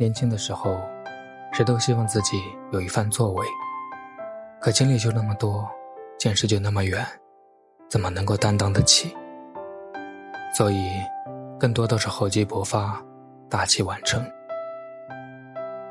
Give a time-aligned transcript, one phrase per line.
[0.00, 0.80] 年轻的时候，
[1.52, 3.44] 谁都希望自己有一番作为，
[4.60, 5.68] 可经历就那么多，
[6.16, 7.04] 见识就那么远，
[7.90, 9.12] 怎么能够担当得起？
[10.54, 10.88] 所以，
[11.58, 13.02] 更多都是厚积薄发，
[13.50, 14.24] 大器晚成。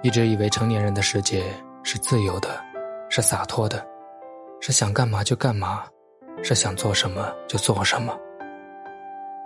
[0.02, 1.44] 一直以为成年人的世界
[1.84, 2.64] 是自由的，
[3.10, 3.86] 是洒脱的，
[4.62, 5.84] 是想干嘛就干嘛，
[6.42, 8.18] 是想做什么就做什么。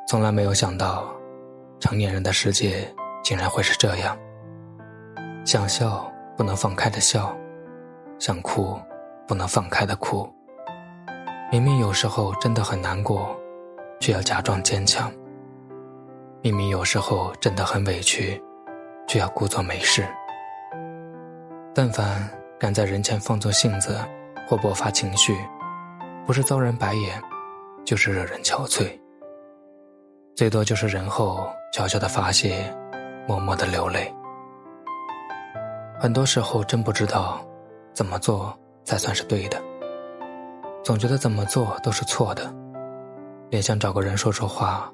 [0.08, 1.12] 从来没有想到，
[1.80, 2.88] 成年人的世界
[3.24, 4.16] 竟然会是这样。
[5.44, 7.36] 想笑不能放开的笑，
[8.20, 8.80] 想哭
[9.28, 10.30] 不能放开的哭。
[11.52, 13.36] 明明有时候真的很难过，
[14.00, 15.12] 却要假装坚强。
[16.42, 18.42] 明明有时候真的很委屈，
[19.08, 20.08] 却要故作没事。
[21.74, 22.30] 但凡
[22.60, 24.00] 敢在人前放纵性子
[24.48, 25.36] 或爆发情绪，
[26.26, 27.22] 不是遭人白眼，
[27.84, 28.88] 就是惹人憔悴。
[30.36, 32.74] 最多就是人后悄悄的发泄，
[33.28, 34.14] 默默的流泪。
[36.02, 37.40] 很多时候真不知道
[37.94, 38.52] 怎么做
[38.84, 39.62] 才算是对的，
[40.84, 42.52] 总觉得怎么做都是错的，
[43.52, 44.92] 连想找个人说说话，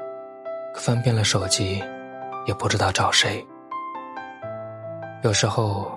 [0.73, 1.81] 可翻遍了手机，
[2.45, 3.41] 也不知道找谁。
[5.23, 5.89] 有时候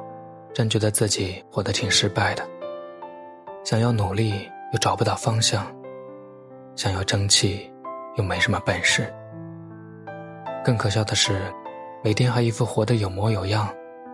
[0.54, 2.48] 真觉得自己活得挺失败的，
[3.64, 5.66] 想要努力又找不到方向，
[6.76, 7.68] 想要争气
[8.14, 9.12] 又没什么本事。
[10.62, 11.52] 更可笑的是，
[12.04, 13.68] 每天还一副活得有模有样。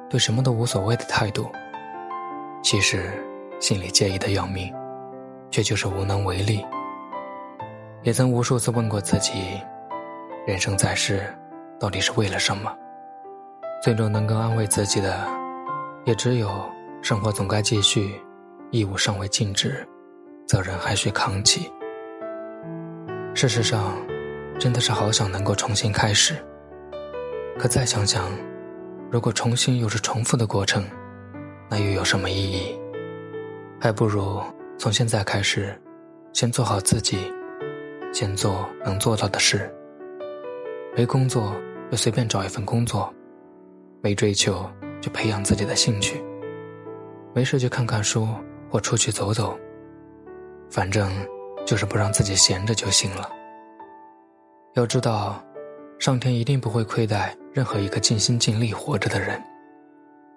[0.09, 1.51] 对什么都无所谓的态度，
[2.63, 3.11] 其实
[3.59, 4.73] 心里介意的要命，
[5.51, 6.65] 却就是无能为力。
[8.03, 9.61] 也曾无数次问过自己，
[10.47, 11.25] 人生在世，
[11.81, 12.73] 到底是为了什么？
[13.83, 15.27] 最终能够安慰自己的，
[16.05, 16.49] 也只有
[17.03, 18.15] 生活总该继续，
[18.71, 19.85] 义务尚未尽止，
[20.47, 21.69] 责任还需扛起。
[23.35, 23.93] 事实上，
[24.57, 26.37] 真的是好想能够重新开始，
[27.59, 28.31] 可再想想。
[29.09, 30.85] 如果重新又是重复的过程，
[31.71, 32.79] 那又有什么意义？
[33.81, 34.43] 还不如
[34.79, 35.81] 从现在开始，
[36.33, 37.33] 先做好自己，
[38.13, 39.73] 先做能做到的事。
[40.97, 41.55] 没工作
[41.91, 43.15] 就随便找一份工作，
[44.03, 44.69] 没追求
[45.01, 46.25] 就培养自己的兴趣，
[47.33, 48.27] 没事就看看书
[48.69, 49.57] 或出去走走，
[50.69, 51.11] 反正
[51.65, 53.31] 就是不让自己闲着就行了。
[54.75, 55.41] 要知道。
[55.99, 59.43] 上天一定不会亏待任何一个尽心尽力活着的人，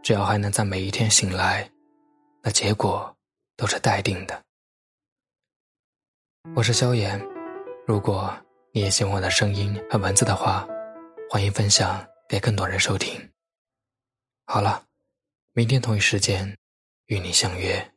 [0.01, 1.69] 只要还能在每一天醒来，
[2.41, 3.15] 那结果
[3.57, 4.41] 都是待定的。
[6.55, 7.21] 我是萧炎，
[7.85, 8.33] 如果
[8.71, 10.65] 你也喜欢我的声音和文字的话，
[11.29, 13.29] 欢迎分享给更多人收听。
[14.45, 14.83] 好了，
[15.53, 16.57] 明天同一时间
[17.07, 17.93] 与你相约。